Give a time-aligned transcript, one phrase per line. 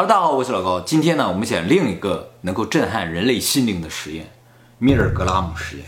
[0.00, 0.80] 大家好，我是老高。
[0.80, 4.30] 今天呢，我们讲另一个能够震撼人类心灵的实验——
[4.80, 5.84] 米尔格拉姆实验。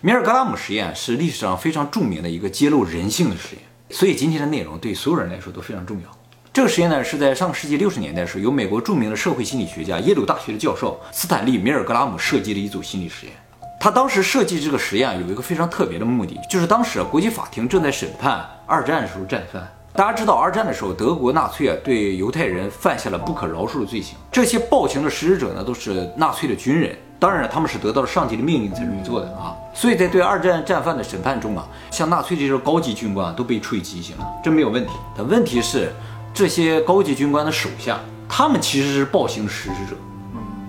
[0.00, 6.10] 米尔格拉姆实验是历史上非常著名的一个揭露人性的实验，所以今天的内容对所有人来说都非常重要。
[6.52, 13.34] 这个实验呢，是在上个世纪六十年代时，由美国著名的社会心理学家、耶鲁大学的教授斯坦利·米尔格拉姆设计的一组心理实验。
[13.78, 19.72] 他当时设计这个实验有一个非常特别的目的，就是当时国际法庭正在审判二战的时候战犯。
[19.96, 24.14] 大家知道，二战的时候，德国纳粹啊对犹太人犯下了不可饶恕的罪行。
[24.30, 26.94] 这些暴行的实施者呢，都是纳粹的军人。
[27.18, 29.56] 当然了，他们是得到了上级的命令才这么做的啊。
[29.72, 34.92] 所以在对二战战犯的审判中啊，像纳粹这些高级军官都被处以极刑了，这没有问题。
[35.16, 35.90] 但问题是，
[36.34, 39.96] 这些高级军官的手下，他们其实是暴行实施者，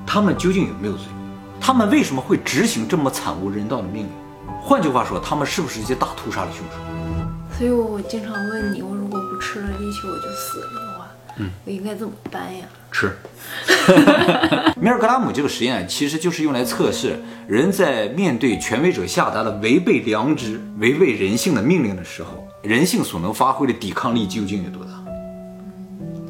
[0.05, 1.07] 他们究竟有没有罪？
[1.59, 4.09] 他们为什么会执行这么惨无人道的命令？
[4.61, 6.77] 换句话说，他们是不是一些大屠杀的凶手？
[7.57, 11.07] 所以我经常问你，我如果不吃了力气我就死了的话，
[11.37, 12.65] 嗯，我应该怎么办呀？
[12.91, 13.11] 吃。
[14.79, 24.91] 米尔格拉姆这个实验其实就是用来测试人在面对权威者下达的违背良知、违背人性的命令的时候，人性所能发挥的抵抗力究竟有多大。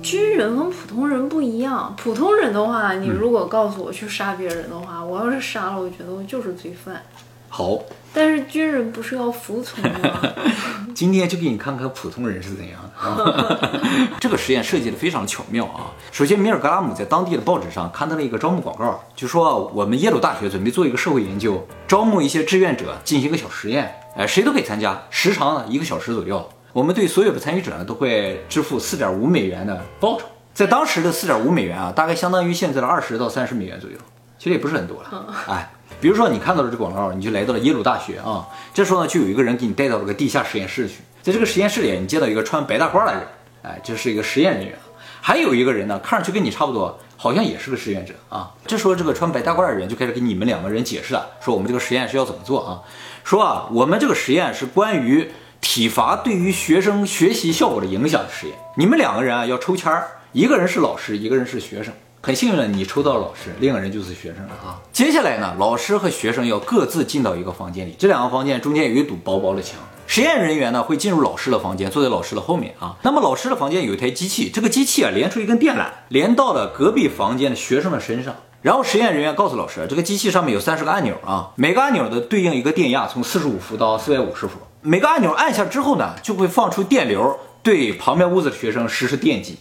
[0.02, 7.02] 军人跟普通人不一样，普通人的话，你如果告诉我去杀别人的话，我要是杀了，我觉得我就是罪犯。
[7.50, 7.80] 好，
[8.14, 10.22] 但是军人不是要服从吗？
[10.94, 13.72] 今天就给你看看普通人是怎样的啊！
[14.20, 15.94] 这个实验设计的非常巧妙啊。
[16.12, 26.50] 首先，米尔格拉姆在当地的报纸上刊登了一个招募广告，就说我们耶鲁大学准备做一个社会研究，招募一些志愿者进行一个小实验，哎，谁都可以参加，时长呢一个小时左右。
[26.73, 33.98] 我们对所有的参与者呢都会支付四点五美元的报酬，在当时的四点五美元啊，大概相当于现在的二十到三十美元左右，
[34.38, 35.72] 其实也不是很多了，哎。
[35.99, 38.47] 比如说，你看到了这广告，你就来到了耶鲁大学啊。
[38.73, 40.95] 这时候呢，就有一个人给你带到了个地下实验室去。
[41.21, 43.23] 在这个实验室里，你见到一个穿白大褂的人，
[43.63, 44.77] 哎，这是一个实验人员。
[45.19, 48.53] 还有一个人呢，看上去跟你差不多，好像也是个实验者啊。
[48.66, 52.81] 这时候，这个穿白大褂的人就开始给你们两个人解释了，说我们这个实验是要怎么做啊？
[53.23, 58.56] 说啊，我们这个实验是关于体罚对于学生学习效果的影响的实验。
[58.75, 61.94] 你们两个人啊要抽签儿，一个人是老师，一个人是学生。
[62.27, 64.81] 很幸运的，你抽到了老师，另一个人就是学生了啊。
[64.91, 69.79] 接下来呢，老师和学生要各自进到一个房间里，这两个房间中间有一堵薄薄的墙。
[70.07, 72.97] 实验人员呢会进入老师的房间，坐在老师的后面啊。
[73.03, 78.35] 那么老师的房间有一台机器，这个机器啊连出一根电缆，连到了隔壁房间的学生的身上。
[78.61, 84.59] 然后实验人员告诉老师，这个机器上面有三十个按钮啊，每个按钮的对应一个电压，从四十五伏到四百五十伏。
[84.81, 87.39] 每个按钮按下之后呢，就会放出电流。
[87.63, 89.57] 对旁边屋子的学生实施电击，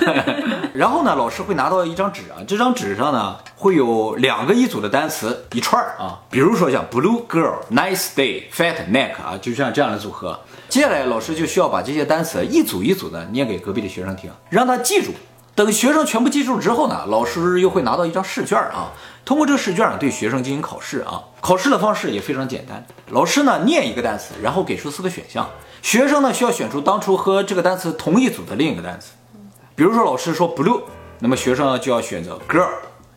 [0.74, 10.38] 然后呢，老师会拿到一张纸啊，这张纸上呢会有两个一组的单词一串儿啊，比如说像 blue girl nice day fat neck 啊，就像这样的组合。
[10.68, 15.12] 接下来老师就需要把这些单词一组一组的念给隔壁的学生听，让他记住。
[15.54, 18.90] 等学生全部记住之后呢，老师又会拿到一张试卷啊，
[19.22, 21.24] 通过这个试卷对学生进行考试啊。
[21.42, 25.50] 考试的方式也非常简单，老师呢念一个单词，然后给出四个选项。
[25.82, 29.10] 学生呢需要选出当初和这个单词同一组的另一个单词，
[29.82, 30.80] 比如说老师说 blue，
[31.18, 32.68] 那么学生就要选择 girl，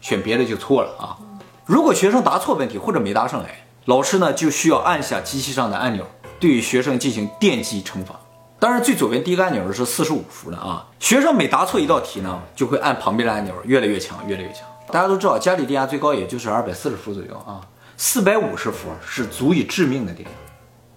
[0.01, 1.15] 选别的就错了啊。
[1.63, 6.03] 如果学生答错问题或者没答上来，老师呢就需要按下机器上的按钮，
[6.39, 8.19] 对学生进行电击惩罚。
[8.57, 10.87] 当然最左边第一个按钮是四十五伏的啊。
[10.99, 14.61] 学生每答错一道题呢，就会按旁边的按钮越来越强，越来越强。
[14.91, 17.61] 大家都知道家里电压最高也就是二百四十伏左右啊，
[17.95, 20.35] 四百五十伏是足以致命的电压。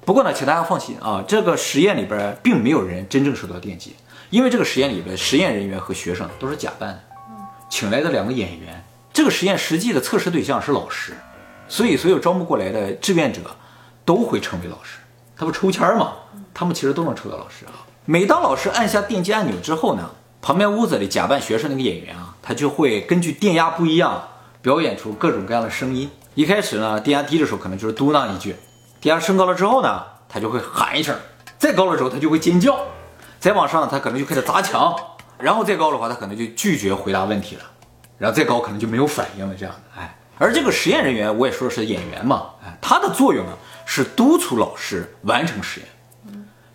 [0.06, 3.94] 不过呢，请大家放心啊，这个实验里边并没有人真正受到电击，
[4.30, 7.00] 因为这个实验里边实验人员和学生都是假扮的，
[7.70, 8.84] 请来的两个演员。
[9.12, 11.16] 这个实验实际的测试对象是老师，
[11.66, 13.40] 所以所有招募过来的志愿者
[14.04, 14.98] 都会成为老师。
[15.36, 16.12] 他不抽签吗？
[16.52, 17.86] 他们其实都能抽到老师啊。
[18.04, 24.28] 每当老师按下电击按钮之后呢，旁边屋子里假扮学生那个演员啊，他就会根据电压不一样，
[24.60, 26.10] 表演出各种各样的声音。
[26.34, 28.56] 一开始呢，电压低的时候可能就是嘟囔一句。
[29.00, 31.14] 电压升高了之后呢，他就会喊一声；
[31.58, 32.74] 再高了之后，他就会尖叫；
[33.38, 34.94] 再往上，他可能就开始砸墙；
[35.38, 37.62] 然后再高的话，他可能就拒绝回答问题了；
[38.18, 39.54] 然后再高，可能就没有反应了。
[39.54, 43.52] 这样的，哎，而这个实验人员，我也说是演员嘛，哎，他的作用呢
[43.86, 45.88] 是督促老师完成实验。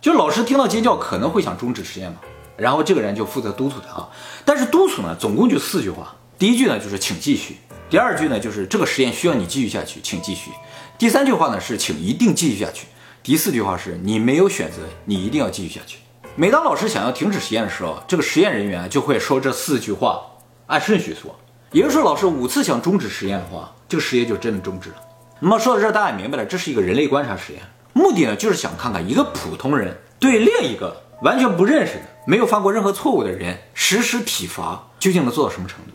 [0.00, 2.18] 就老师听到尖叫，可能会想终止实验嘛，
[2.56, 4.08] 然后这个人就负责督促他啊。
[4.44, 7.54] 但是督促呢，总共就四句话：第一句呢就是请继续；
[7.88, 10.50] 第二句呢就是这个实验需要你继续下去，请继续。
[10.98, 12.86] 第三句话呢是请一定继续下去，
[13.22, 15.98] 第四句话是你没有选择，你一定要继续下去。
[16.36, 20.20] 每当老师想要停止实验的时候，这个实验人员就会说这四句话，
[20.66, 21.32] 按顺序说。
[21.70, 24.96] 也就是说，老师五次想终止实验的话，这个实验就真的终止了。
[25.38, 35.92] 那么说到这，大家明白了，这是一个人类观察实验，目的呢就是想看看一个普通人对另一个完全不认识的、没有犯过任何错误的人实施体罚，究竟能做到什么程度？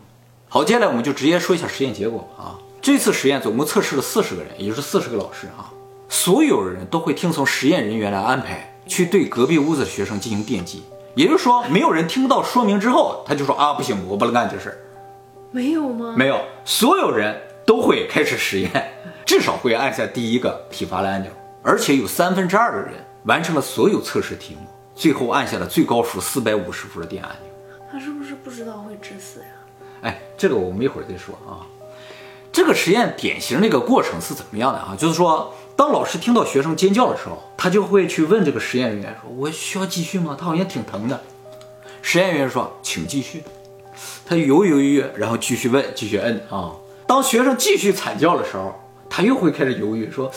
[0.48, 2.56] 好，接下来我们就直接说一下实验结果啊。
[2.82, 5.68] 这次实验总共测试了四十个人，也就是四十个老师啊。
[6.08, 10.84] 所有人都会听从实验人员的安排，去对隔壁屋子的学生进行电击。
[11.16, 14.78] 也就是说，没有人听到说明之后，他就说啊，不行，我不能干这事儿。
[15.52, 16.14] 没有吗？
[16.18, 18.94] 没有，所有人都会开始实验，
[19.26, 21.32] 至少会按下第一个体罚的按钮，
[21.64, 22.94] 而且有三分之二的人
[23.24, 27.52] 完成了所有测试题目，最后按下了最高数四百五十伏的电按钮。
[27.92, 29.48] 他是不是不知道会致死呀？
[30.02, 31.66] 哎，这个我们一会儿再说啊。
[32.52, 34.96] 这个实验典型那个过程是怎么样的啊？
[34.98, 40.36] 就是说，当老师听到学生尖叫的时候，他就会去问这个实验人员说：“我需要继续吗？
[40.38, 41.22] 他好像挺疼的。”
[42.04, 43.42] 实验人员说：“请继续。”
[44.28, 46.74] 他犹犹豫豫，然后继续问，继续摁啊。
[47.08, 48.78] 当学生继续惨叫的时候，
[49.10, 50.30] 他又会开始犹豫，说：“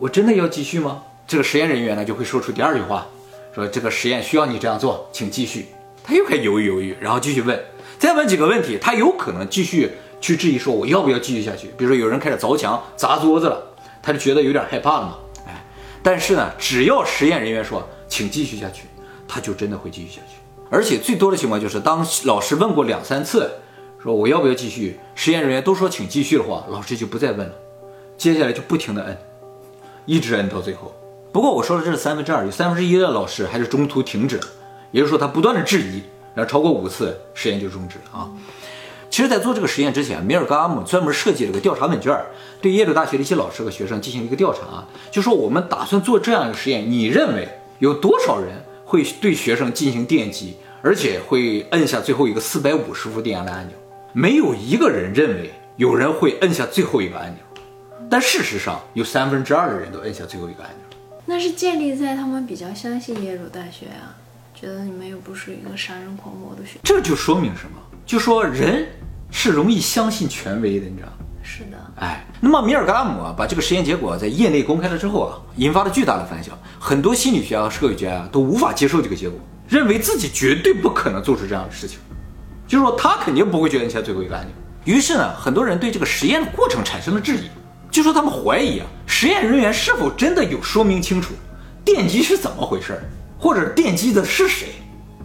[0.00, 3.06] 我真的要继续吗？”这个实验人员呢就会说出第二句话，
[3.54, 5.68] 说：“这个实验需要你这样做，请继续。”
[6.02, 7.56] 他又开始犹豫犹豫，然后继续问，
[8.00, 9.92] 再问几个问题，他有可能继续。
[10.20, 11.66] 去质疑说我要不要继续下去？
[11.76, 13.71] 比如说有人开始凿墙、砸桌子了，
[14.02, 15.18] 他就觉得有点害怕了嘛。
[15.46, 15.64] 哎，
[16.02, 18.84] 但是呢，只要实验人员说请继续下去，
[19.28, 20.36] 他就真的会继续下去。
[20.70, 23.50] 而且最多的情况就是，当老师问过两三次，
[24.02, 27.54] 说我要不要继续，实验人员都说请继续的话，老师就不再问了，
[28.16, 29.18] 接下来就不停的摁，
[30.06, 30.94] 一直摁到最后。
[31.30, 34.46] 不过我说的这是三分之二，有三分之一的老师还是中途停止了，
[34.90, 36.02] 也就是说他不断的质疑，
[36.34, 38.30] 然后超过五次，实验就终止了啊。
[39.12, 42.18] 其实，在做这个实验之前，米尔格阿姆专门设计了个调查问卷，
[42.62, 47.46] 对耶鲁大学的一些老师和学生进行了一个调查，就说我们打算做这样一个实验，你认为
[47.78, 53.76] 有多少人会对学生进行电击，而且会摁下最后一个四百五十伏电压的按钮？
[54.14, 57.62] 没有一个人认为有人会摁下最后一个按钮，
[58.08, 60.98] 但事实上有三分之二的人都摁下最后一个按钮。
[61.26, 64.16] 那是建立在他们比较相信耶鲁大学啊，
[64.54, 67.76] 觉得你们又不是一个杀人狂魔的学，这就说明什么？
[68.06, 68.86] 就说人。
[69.34, 71.08] 是容易相信权威的，你知道
[71.42, 71.78] 是的。
[71.96, 76.54] 哎，那么米尔格拉姆啊，把这个实验结果在业内公开了之后啊，引发了巨大的反响。
[76.78, 81.98] 很多心理学家和社会学家都无法接受这个结果，认为自己绝对不可能做出这样的事情，
[82.68, 84.54] 就是说他肯定不会决定下最后一个按钮。
[84.84, 87.48] 于是呢，很多人对这个实验的过程产生了质疑，
[87.90, 91.32] 就说他们怀疑啊，实验人员是否真的有说明清楚
[91.82, 93.00] 电击是怎么回事，
[93.38, 94.68] 或者电击的是谁，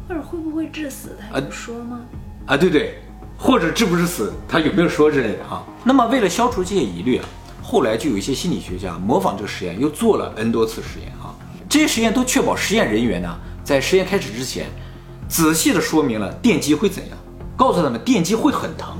[0.07, 2.00] 或者会不会致死，他有说吗？
[2.47, 2.97] 啊，对对。
[3.39, 5.63] 或者治不致死，他有没有说之类的哈？
[5.83, 7.25] 那么为了消除这些疑虑啊，
[7.61, 11.35] 后来就有一些心理学家模仿这个实验，又做了 n 多次实验哈。
[11.69, 13.29] 这些实验都确保实验人员呢，
[13.63, 14.65] 在实验开始之前，
[15.29, 17.17] 仔细的说明了电击会怎样，
[17.55, 18.97] 告诉他们电击会很疼，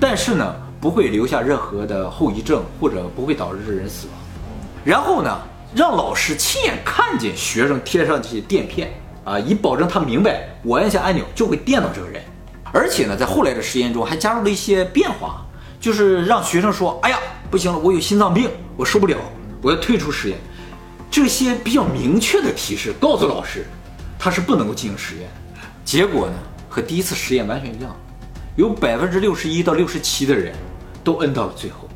[0.00, 4.16] 但是呢，不会留下任何的后遗症，或者不会导致人死亡。
[4.84, 5.38] 然后呢，
[5.72, 8.90] 让老师亲眼看见学生贴上这些垫片
[9.24, 12.20] 啊，以保证他明白我按下按钮就会电到这个人。
[12.72, 15.44] 而且呢，在后来的实验中还加入了一些变化，
[15.80, 17.18] 就是让学生说：“哎呀，
[17.50, 19.16] 不行了，我有心脏病，我受不了，
[19.62, 20.38] 我要退出实验。”
[21.10, 23.64] 这些比较明确的提示告诉老师，
[24.18, 25.30] 他是不能够进行实验。
[25.84, 26.34] 结果呢，
[26.68, 27.96] 和第一次实验完全一样，
[28.56, 30.54] 有百分之六十一到六十七的人
[31.02, 31.88] 都摁到了最后。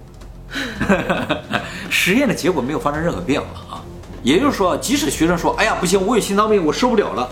[1.91, 3.85] 实验的结果没有发生任何变化啊，
[4.23, 7.29] 也就是说，即使学生说：“哎呀，不行，我有心脏病，我受不了了。”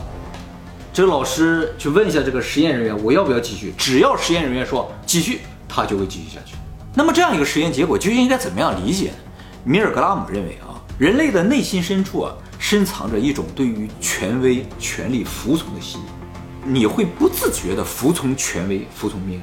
[0.92, 3.72] 这个老师去问一下这个实验人员，我要不要继续？
[3.78, 6.56] 只要实验人员说继续，他就会继续下去。
[6.94, 9.16] 那么这样一个实验结果究竟应该怎么样理解呢？
[9.62, 19.42] 米尔格拉姆认为啊，人类的内心深处啊，深藏着一种对于权威、权力服从的心理，你会不自觉地服从权威、服从命令。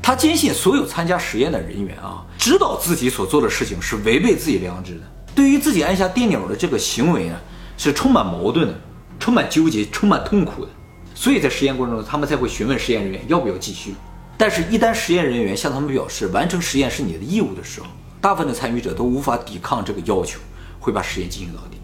[0.00, 5.00] 他坚信所有参加实验的人员啊，知道自己所做的事情是违背自己良知的，
[5.34, 7.36] 对于自己按下电钮的这个行为呢，
[7.76, 8.80] 是充满矛盾的。
[9.18, 10.70] 充满纠结、充满痛苦的，
[11.14, 13.94] 所以在实验过程中，他们才会询问实验人员要不要继续。
[14.38, 17.86] 但是，一旦实验人员向他们表示完成实验是你的义务的时候，
[18.20, 20.38] 大部分的参与者都无法抵抗这个要求，
[20.78, 21.78] 会把实验进行到底。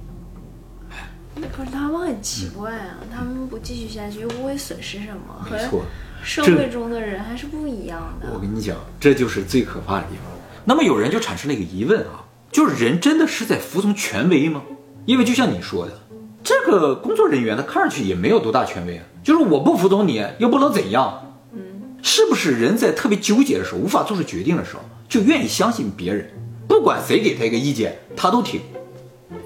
[1.51, 5.83] 可是他们很奇怪啊，他们不继续下去又不会损失什么，没错，
[6.23, 8.29] 社会中的人还是不一样的。
[8.33, 10.25] 我跟你讲，这就是最可怕的地方。
[10.65, 12.23] 那么有人就产生了一个疑问啊，
[12.53, 14.63] 就是人真的是在服从权威吗？
[15.07, 15.99] 因为就像你说的。
[16.45, 26.29] 这个工作人员他看上去也没有多大权威啊，就是我不服从你，又不能怎样，嗯，是不是人在特别纠结的时候，无法做出决定的时候，就愿意相信别人，
[26.67, 28.61] 不管谁给他一个意见，他都听。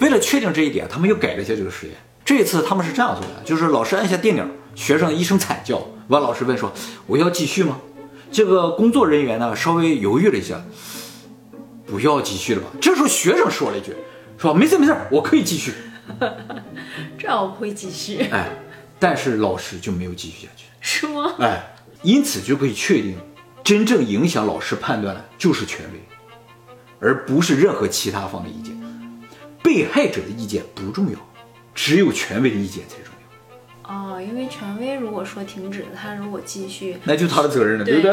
[0.00, 1.95] 为了确定这一点，他们又改了一下这个实验。
[2.25, 6.73] 这一次他们是这样做的，就是老师按下电钮，学生一声惨叫，完老师问说
[7.07, 7.79] 我要继续吗？
[8.33, 10.61] 这个工作人员呢稍微犹豫了一下，
[11.87, 12.69] 不要继续了吧。
[12.81, 13.93] 这时候学生说了一句，
[14.38, 15.73] 说没事没事，我可以继续。
[17.19, 18.23] 这样我不会继续。
[18.31, 18.49] 哎，
[18.99, 21.35] 但是老师就没有继续下去，是吗？
[21.38, 21.62] 哎，
[22.03, 23.17] 因此就可以确定，
[23.62, 26.00] 真正影响老师判断的就是权威，
[27.00, 28.76] 而不是任何其他方的意见。
[29.62, 31.19] 被害者的意见不重要，
[31.75, 33.12] 只有权威的意见才重要。
[33.93, 38.12] 哦，因为权威如果说停止，他如果继续，那就他的责任了，对不对？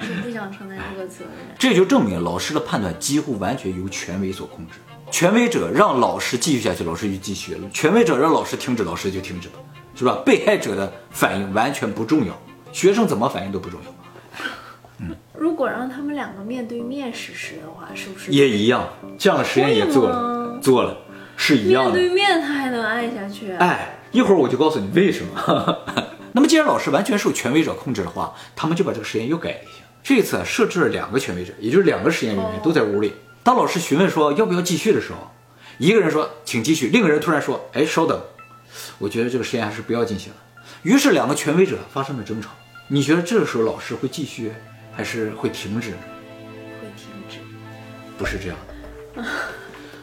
[0.00, 1.30] 就是不想承担这个责任。
[1.58, 4.78] 这就证明老师的判断几乎完全由权威所控制。
[5.12, 9.54] 权威者让老师继续下去，老师就继续了；权威者让老师停止，老师就停止了，
[9.94, 10.18] 是吧？
[10.24, 12.36] 被害者的反应完全不重要，
[12.72, 15.06] 学生怎么反应都不重要，
[15.38, 18.88] 如果让他们两个面对面实施的话，是不是也一样。
[19.18, 20.96] 这样的实验也做了，做了，
[21.36, 21.90] 是一样的。
[21.92, 23.52] 面对面他还能按下去？
[23.52, 25.78] 哎，一会儿我就告诉你为什么。
[26.32, 29.84] 那么既然老师完全受权威者控制的话，他们就把这个实验又改了一下。
[30.02, 33.12] 这次啊设置了两个权威者，也就是两个实验人员都在屋里。
[33.44, 35.30] 当老师询问说要不要继续的时候，
[35.78, 38.22] 一个人说请继续，另一个人突然说哎稍等，
[38.98, 40.38] 我觉得这个实验还是不要进行了。
[40.82, 42.50] 于是两个权威者发生了争吵。
[42.88, 44.52] 你觉得这个时候老师会继续
[44.92, 45.90] 还是会停止？
[45.90, 47.38] 会停止。
[48.18, 48.56] 不是这样
[49.16, 49.24] 的。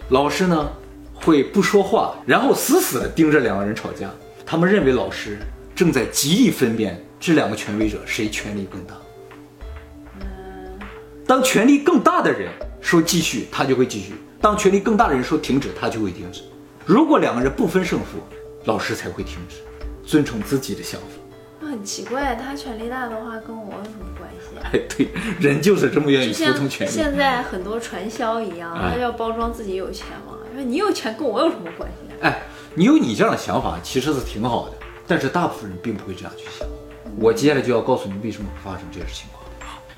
[0.10, 0.69] 老师呢
[1.13, 4.10] 会不说话，然后死死地盯着两个人吵架。
[4.46, 5.38] 他们认为老师
[5.75, 8.96] 正在极力分辨这两个权威者谁权力更大。
[11.27, 16.41] 当权力更大的人说继续，他就会继续；当权力更大的人说停止，他就会停止。
[16.86, 18.19] 如果两个人不分胜负，
[18.65, 19.57] 老师才会停止，
[20.05, 21.07] 尊重自己的想法。
[21.62, 24.71] 那很奇怪，他权力大的话跟我有什么关系啊？
[24.74, 25.09] 哎，对，
[25.39, 26.91] 人就是这么愿意服从权力。
[26.91, 32.15] 现在很多传销一样，哎他要包装自己有钱嘛，说你有钱跟我有什么关系啊？
[32.21, 32.43] 哎，
[32.74, 36.67] 你有你这样的想法其实是挺好的，但是大部分人并不会这样去想。
[37.19, 39.38] 我接下来就要告诉你为什么会发生这些情况。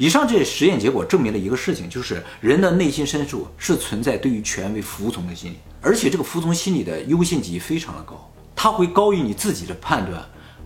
[0.02, 10.20] 以上这些实验结果证明了一个事情，就是人的内心深处是存在对于权威服从的心理，而且这个服从心理的优先级非常的高，它会高于你自己的判断，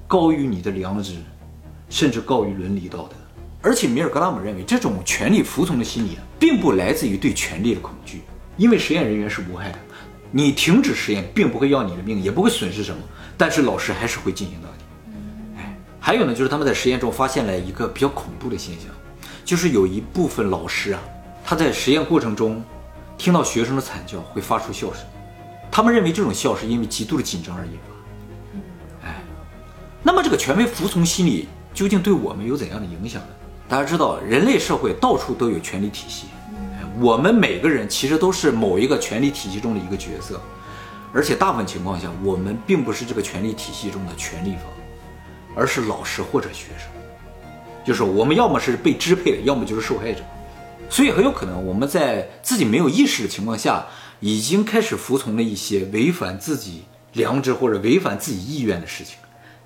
[0.08, 1.16] 高于你的良知，
[1.90, 3.18] 甚至高于伦理道德。
[3.62, 8.22] 而且米尔格拉姆认为，这种权力服从的心理，并不来自于对权力的恐惧，
[8.56, 9.80] 因为实验人员是无害的，
[10.32, 13.02] 你停止实验并不会要你的命，也不会损失什么，
[13.36, 14.86] 但是老师还是会进行到底。
[15.58, 18.86] 哎，还有呢，就是他们在实验中发现了一个比较恐怖的现象，
[19.46, 21.00] 就是有一部分老师啊，
[21.46, 22.62] 他在实验过程中
[23.16, 25.06] 听到学生的惨叫会发出笑声，
[25.72, 29.08] 他们认为这种笑是因为极度的紧张而引发。
[29.08, 29.24] 哎，
[30.02, 33.28] 那么这个权威服从心理究竟对我们有怎样的影响呢？
[33.70, 36.26] 大家知道，人类社会到处都有权力体系，
[36.74, 40.42] 哎我们每个人其实都是某一个权力体系中的一个角色，
[41.14, 44.64] 而且大部分情况下，我们并不是这个权力体系中的权力方，
[45.56, 46.88] 而是老师或者学生，
[47.86, 50.22] 就是我们要么是被支配的，要么就是受害者。
[50.90, 53.86] 所以很有可能我们在自己没有意识的情况下，
[54.20, 59.18] 已经开始服从了一些违反自己良知或者违反自己意愿的事情。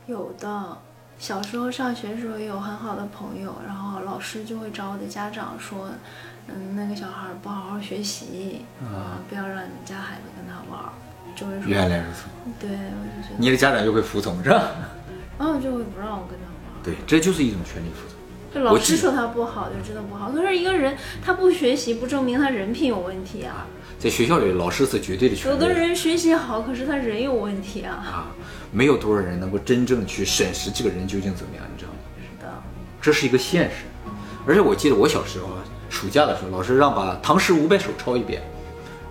[0.08, 0.78] 有的，
[1.20, 5.90] 小时候上学的时候也有很好的朋友，然后老师就会找我的家长说，
[6.48, 10.82] 嗯，那个小孩不好好学习，啊、不要让你们家孩子跟他玩，
[11.36, 12.24] 就会说，原来如此，
[12.60, 14.72] 对，我就觉得，你的家长就会服从，是吧？
[15.38, 16.49] 然后就会不让我跟他。
[16.84, 18.16] 对，这就是一种权力负责。
[18.52, 20.32] 就老师说他不好，就真的不好。
[20.32, 23.68] 可是一个人他不学习，不证明他人品有问题啊。
[24.00, 25.56] 在学校里，老师是绝对的权威。
[25.56, 27.94] 有的人学习好，可是他人有问题啊。
[27.94, 28.32] 啊，
[28.72, 31.98] 没有多少人能够真正去审视这个人究竟怎么样，你知道吗？
[32.18, 32.64] 是的，
[33.02, 33.86] 这是一个现实。
[34.48, 38.42] 而且我记得我小时候啊，暑假的时候，老师让把《唐诗五百首》抄一遍。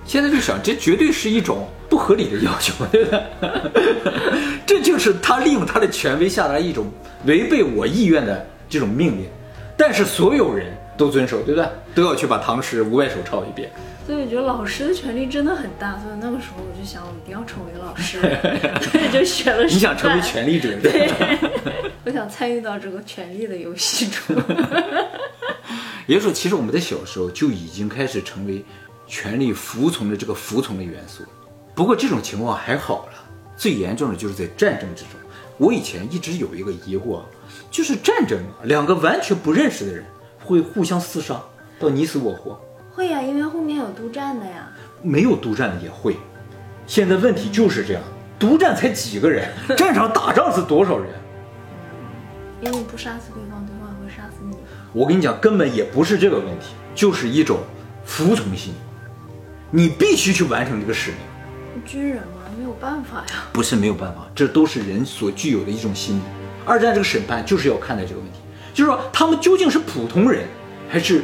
[0.04, 3.22] 现在就想，这绝对是一种不合理的要求，对不对？
[4.66, 6.90] 这就是他利用他的权威下达一种
[7.24, 9.26] 违背我意愿的这种命令，
[9.76, 11.68] 但是所有人都遵守，对不对？
[11.94, 13.70] 都要去把《唐诗五百首》抄一遍。
[14.06, 15.98] 所以我觉得老师的权力真的很大。
[15.98, 18.18] 所以那个时候我就想，我一定要成为老师，
[18.90, 19.64] 所以就学了。
[19.64, 21.10] 你想成为权力者，对？
[22.04, 24.36] 我想参与到这个权力的游戏中。
[26.06, 28.64] 也就是说，其实我们在小时候就已经开始成为
[29.06, 31.22] 权力服从的这个服从的元素。
[31.78, 33.12] 不过这种情况还好了，
[33.56, 35.12] 最严重的就是在战争之中。
[35.58, 37.20] 我以前一直有一个疑惑，
[37.70, 40.04] 就是战争啊，两个完全不认识的人
[40.44, 41.40] 会互相厮杀
[41.78, 44.68] 到你死我活，会呀、因为后面有督战的呀。
[45.02, 46.16] 没有督战的也会。
[46.84, 48.02] 现在问题就是这样，
[48.40, 51.08] 督战才几个人， 战场打仗是多少人？
[52.60, 54.56] 因为你不杀死对方，对方也会杀死你。
[54.92, 57.60] 我跟你讲，根本也不是这个问题，就是一种
[58.04, 58.74] 服从心。
[59.70, 61.18] 你必须去完成这个使命，
[61.84, 63.44] 军人嘛，没有办法呀。
[63.52, 66.22] 不是没有办法，这都是人所具有的一种心理。
[66.64, 68.38] 二战这个审判就是要看待这个问题，
[68.74, 70.46] 就是说他们究竟是普通人
[70.88, 71.22] 还是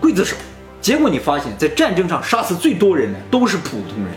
[0.00, 0.36] 刽子手。
[0.80, 4.14] 结果你发现，在战争上杀死最多人的都是普通人，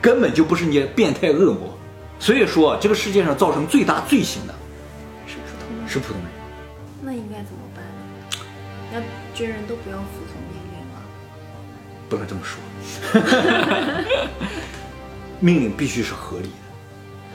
[0.00, 1.76] 根本就不是那些变态恶魔。
[2.18, 4.54] 所以说，这个世界上造成最大罪行的
[5.26, 5.88] 是普通人。
[5.88, 6.30] 是普通人。
[7.02, 7.90] 那应该怎么办呢？
[8.92, 9.00] 那
[9.36, 11.00] 军人都不要服从命令吗？
[12.08, 12.60] 不能这么说，
[15.44, 16.48] 命令必须是合理的。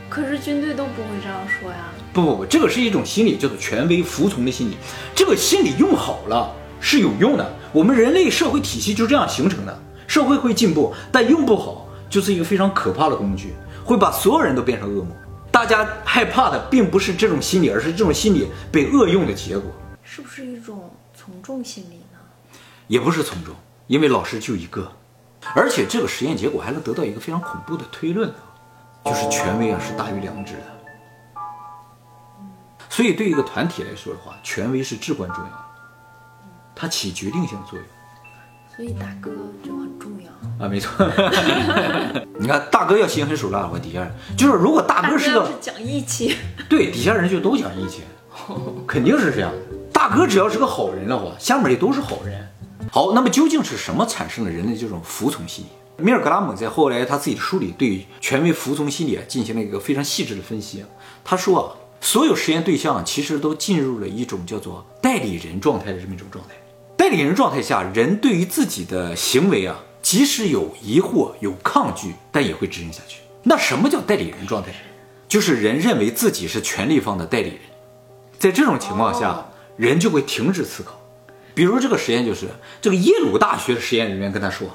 [0.10, 1.78] 可是军队都不会这样说呀。
[2.12, 4.78] 不不不，这个是一种心理，叫做权威服从的心理。
[5.14, 6.52] 这个心理用好了
[6.82, 7.54] 是有用的。
[7.72, 13.54] 我们人类社会体系就这样形成的，社会会进步，但用不好就是一个非常可怕的工具，
[13.86, 15.16] 会把所有人都变成恶魔。
[15.52, 19.72] 大家害怕的并不是这种心理，而是这种心理被恶用的结果。
[20.04, 22.18] 是不是一种从众心理呢？
[22.88, 23.54] 也不是从众，
[23.86, 24.92] 因为老师就一个，
[25.56, 30.64] 而且这个实验结果还能得到一个非常恐怖的推论啊，就是权威啊是大于良知的。
[32.90, 35.58] 所以对一个团体来说的话，权威是至关重要的，
[36.76, 37.88] 它起决定性作用
[38.76, 39.32] 所以大哥
[39.64, 40.66] 就很重要。
[40.66, 41.06] 啊，没错。
[42.40, 46.36] 你看大哥要心狠手辣的话，底下人就是如果大大哥是个讲义气，
[46.70, 48.04] 对，底下人就都讲义气，
[48.88, 49.58] 肯定是这样的。
[49.94, 52.49] 大哥只要是个好人的话，下面也都是好人。
[52.92, 56.04] 好，那么究竟是什么产生了人类这种服从心理？
[56.04, 60.84] 米尔格拉姆在后来他自己的书里对权威服从心理啊进行了一个非常细致的分析。
[61.24, 61.66] 他说啊，
[62.02, 66.56] 所有实验对象其实都进入了一种叫做代理人状态的这么一种状态。
[66.98, 73.20] 代理人状态下，人对于自己的行为啊，即使有疑惑、有抗拒，但也会执行下去。
[73.44, 74.70] 那什么叫代理人状态？
[75.28, 77.60] 就是人认为自己是权力方的代理人，
[78.40, 79.46] 在这种情况下，
[79.78, 80.99] 人就会停止思考。
[81.60, 82.48] 比如这个实验就是
[82.80, 84.70] 这个耶鲁大学的实验人员跟他说，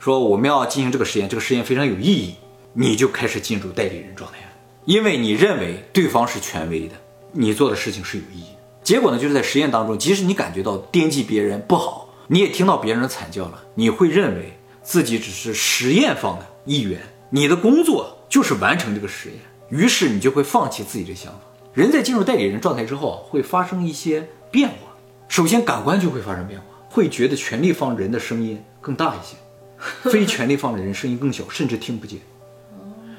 [0.00, 2.36] 说我们要进行这个实验，这个实验非常有意义，
[2.72, 4.46] 你就开始进入代理人状态了，
[4.86, 6.94] 因为你认为对方是权威的，
[7.32, 8.46] 你做的事情是有意义。
[8.82, 16.98] 结果呢，就是在实验当中，即使你感觉到惦记别人不好，你也听到别人的惨叫了，你会认为自己只是实验方的一员，
[17.28, 21.40] 你的工作就是完成这个实验，于是你就会放弃自己的想法。
[21.74, 24.91] 人在进入代理人状态之后，会发生一些变化。
[25.32, 29.34] 首先，感官就会发生变化，会觉得权力方人的声音更大一些，
[30.10, 32.20] 非权力方的人声音更小，甚至听不见。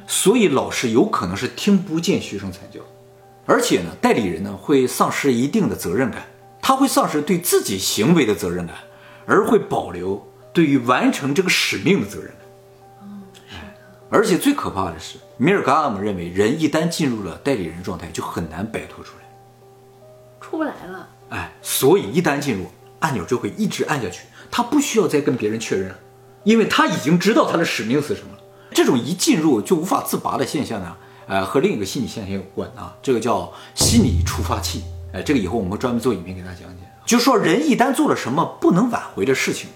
[0.05, 2.81] 所以老师有可能是听不见学生惨叫，
[3.47, 6.21] 而且呢，代理人呢会丧失一定的责任感，
[6.61, 8.75] 他会丧失对自己行为的责任感，
[9.25, 13.59] 而会保留对于完成这个使命的责任感。
[14.11, 19.23] 而且最可怕的是，米尔格拉姆认为，人一旦进入了代理人状态，就很难摆脱出来。
[20.39, 21.09] 出不来了。
[21.33, 22.67] 哎，所以一旦进入，
[22.99, 25.95] 按钮就会一直按下去，他不需要再跟别人确认了，
[26.43, 28.43] 因为他已经知道他的使命是什么了。
[28.71, 34.83] 这种一进入就无法自拔的现象呢，呃，和另一个心理现象有关啊，这个叫心理触发器。
[35.11, 36.83] 哎，这个以后我们会专门做影片给大家讲解。
[37.03, 39.69] 就说，人一旦做了什么不能挽回的事情，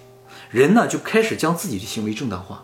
[0.51, 2.63] 人呢就开始将自己的行为正当化。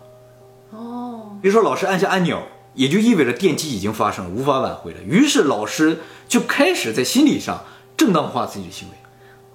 [0.69, 2.43] 哦，比如说老师按下按钮，
[2.75, 5.01] 也就意味着电击已经发生了，无法挽回了。
[5.01, 7.63] 于是老师就开始在心理上
[7.97, 8.95] 正当化自己的行为，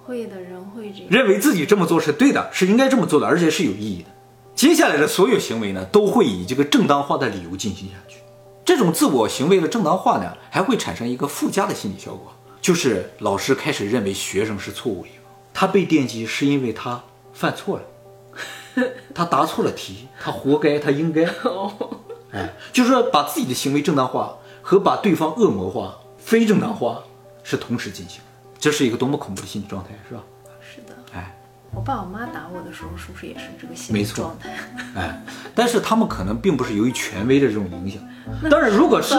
[0.05, 1.07] 会的人会这样。
[1.11, 4.09] 认为自己这么做是对的，是应该这么做的，而且是有意义的。
[4.55, 8.19] 接下来的所有行为呢，都会以这个正当化的理由进行下去。
[8.65, 15.21] 这种自我行为的正当化呢，还会产生一个附加的心理效果，就是老师开始认为学生是错误一方，
[15.55, 21.25] 他被电击是因为他犯错了，他答错了题，他活该，他应该。
[22.31, 27.03] 哎，就是说把自己的行为正当化和把对方恶魔化、非正当化
[27.43, 28.28] 是同时进行的，
[28.59, 30.23] 这是一个多么恐怖的心理状态，是吧？
[30.61, 31.35] 是的，哎。
[31.71, 34.57] 我爸我妈打我的时候，是不是也是这个心理没错状态？
[34.97, 35.23] 哎，
[35.55, 38.01] 但是他们可能并不是由于权威的这种影响。
[38.51, 39.15] 但是，如果是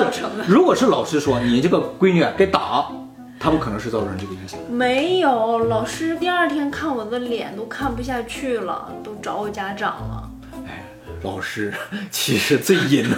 [0.48, 2.92] 如果是老师说你这个闺女啊该打，
[3.40, 4.60] 他们可能是造成这个影响。
[4.68, 10.32] 没有，老师第二天看我的脸都看不下去了，都找我家长了。
[10.68, 10.86] 哎，
[11.22, 11.72] 老师
[12.10, 13.16] 其实最阴的。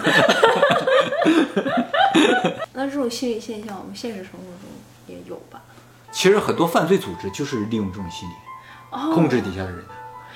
[2.75, 4.69] 那这种心理现象，我们现实生活中
[5.07, 5.61] 也有吧？
[6.11, 8.33] 其实很多犯罪组织就是利用这种心理
[8.89, 9.83] 哦，控制底下的人，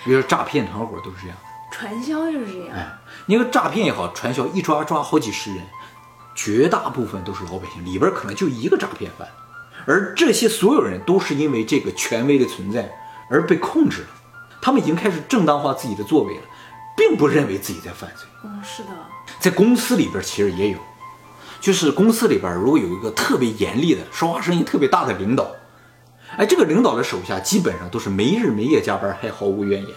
[0.04, 1.38] 比如说诈骗团伙都是这样。
[1.72, 2.76] 传销就是这样。
[2.76, 5.62] 哎，你个诈骗也好，传销一抓抓好几十人，
[6.34, 9.28] 绝大部分都是老百姓，里边可能就一个诈骗犯，
[9.86, 12.90] 而这些所有人都是因为这个权威的存在
[13.30, 14.08] 而被控制了，
[14.62, 16.44] 他们已经开始正当化自己的作为了，
[16.96, 18.26] 并不认为自己在犯罪。
[18.46, 18.90] 嗯，是的。
[19.40, 20.78] 在公司里边其实也有，
[21.60, 25.52] 就是公司里边如果有一个特别严厉的、说话声音特别大的领导，
[26.38, 29.95] 哎，这个领导的手下基本上都是没日没夜加班，还毫无怨言，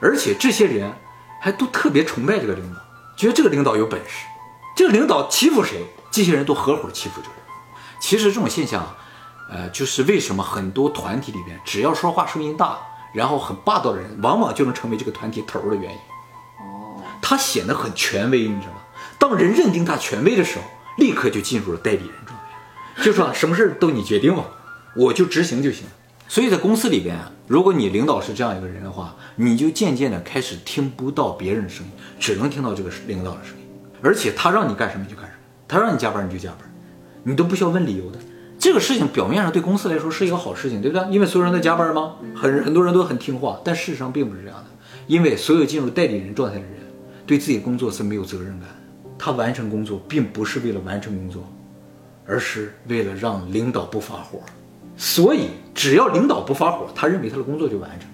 [0.00, 0.92] 而且这些人
[1.40, 2.80] 还都特别崇拜这个领导，
[3.16, 4.26] 觉得这个领导有本事，
[4.76, 7.44] 这个领导欺负谁，这些人都合伙欺负这个人。
[7.98, 8.94] 其实这种现象，
[9.50, 12.78] 呃，就是为什么很多团体里边，只要说话声音大，
[13.14, 15.98] 然后很霸道的人，往往就能成为这个团体头的原因。
[16.60, 18.80] 哦，他显得很权威，你知道吗？
[19.18, 20.64] 当人认定他权威的时候，
[20.98, 24.44] 立刻就进入了代理人状态，就说什么事儿都你决定吧，
[24.96, 25.86] 我就执行就行。
[26.26, 33.64] 所以在公司里边，如果你领导是这样一个人的话，你就渐渐的开始听不到别人的声音，只能听到这个领导的声音，
[34.00, 36.60] 而且他让你干什么你就干什么，他让你加班你就加班，
[37.22, 38.18] 你都不需要问理由的。
[38.58, 41.06] 这个事情表面上对公司来说是一个好事情，对不对？
[41.12, 42.14] 因为所有人都加班吗？
[42.34, 44.64] 很很多人都很听话，但事实上并不是这样的。
[45.06, 46.72] 因为所有进入代理人状态的人，
[47.26, 48.68] 对自己工作是没有责任感，
[49.18, 51.46] 他完成工作并不是为了完成工作，
[52.26, 54.40] 而是为了让领导不发火。
[54.96, 58.08] 所以只要领导不发火，他认为他的工作就完成。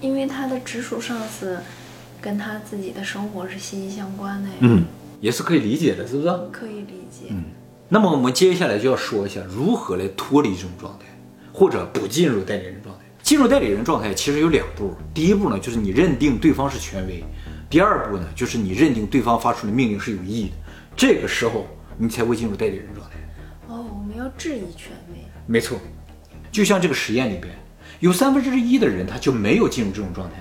[0.00, 1.58] 因为他的直属上司
[2.20, 4.54] 跟他自己的生活是息息相关的呀。
[4.60, 4.84] 嗯，
[5.20, 6.28] 也是可以理解的，是不是？
[6.50, 7.26] 可以理解。
[7.30, 7.44] 嗯。
[7.88, 11.06] 那么我们接下来就要说一下如何来脱离这种状态，
[11.52, 13.04] 或者不进入代理人状态。
[13.22, 17.22] 进入代理人状态其实有两步，第一步呢就是你认定对方是权威，
[17.70, 20.54] 第二步呢就是你认定对方发出的命令是有意义的，
[20.96, 23.16] 这个时候你才会进入代理人状态。
[23.68, 25.18] 哦，我们要质疑权威。
[25.46, 25.78] 没错，
[26.52, 27.52] 就像这个实验里边，
[27.98, 30.36] 有三分之一的人他就没有进入这种状态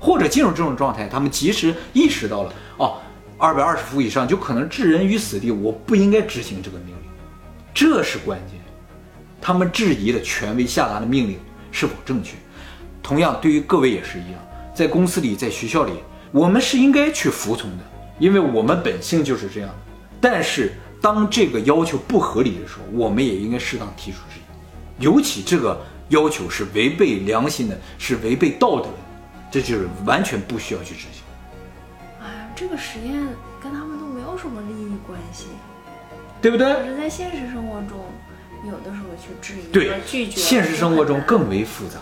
[0.00, 2.96] 或者进入这种状态，他们及时意识到了哦。
[3.36, 7.04] 二百二十伏以上就可能置人于死地，我不应该执行这个命令，
[7.72, 8.60] 这是关键。
[9.40, 11.38] 他们质疑的权威下达的命令
[11.72, 12.36] 是否正确。
[13.02, 14.40] 同样，对于各位也是一样，
[14.74, 15.92] 在公司里，在学校里，
[16.32, 17.84] 我们是应该去服从的，
[18.18, 19.70] 因为我们本性就是这样。
[20.20, 24.39] 但是，当这个要求不合理的时候，我们也应该适当提出质疑，
[25.00, 28.98] 尤其这个要求是违背良心的，是违背道德的，
[29.50, 31.22] 这就是完全不需要去执行。
[32.22, 33.26] 哎呀这个实验
[33.62, 35.46] 跟他们都没有什么利益关系，
[36.42, 36.72] 对不对？
[36.74, 37.98] 可是，在现实生活中，
[38.66, 42.00] 有的时候去质疑、对拒绝，现实生活中更为复杂，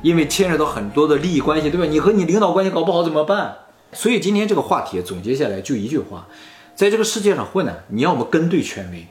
[0.00, 1.86] 因为牵扯到很多的利益关系，对吧？
[1.86, 3.56] 你和你领导关系搞不好怎么办？
[3.92, 6.26] 所以今天这个话题总结下来就一句话：
[6.74, 9.06] 在这个世界上混呢，你要么跟对权威，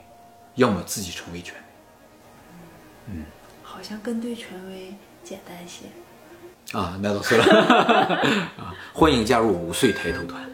[0.56, 1.61] 要么自己成为权威。
[3.08, 3.24] 嗯，
[3.62, 5.86] 好像跟对权威简单些。
[6.78, 7.44] 啊，那倒是了。
[8.58, 10.42] 啊，欢迎加入五岁抬头团。